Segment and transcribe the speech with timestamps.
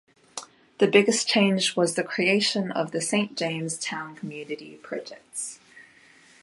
[0.79, 5.59] The biggest change was the creation of the Saint James Town Community Projects.